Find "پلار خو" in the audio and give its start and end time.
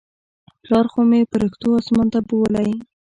0.63-0.99